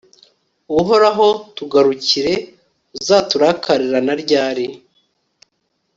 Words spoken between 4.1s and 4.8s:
ryari